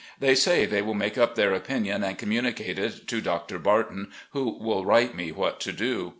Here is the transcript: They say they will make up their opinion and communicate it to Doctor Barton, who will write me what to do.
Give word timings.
They 0.19 0.33
say 0.33 0.65
they 0.65 0.81
will 0.81 0.95
make 0.95 1.15
up 1.15 1.35
their 1.35 1.53
opinion 1.53 2.03
and 2.03 2.17
communicate 2.17 2.79
it 2.79 3.07
to 3.07 3.21
Doctor 3.21 3.59
Barton, 3.59 4.11
who 4.31 4.57
will 4.57 4.83
write 4.83 5.13
me 5.13 5.31
what 5.31 5.59
to 5.59 5.71
do. 5.71 6.09